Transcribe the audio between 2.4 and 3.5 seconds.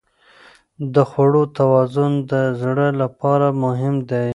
زړه لپاره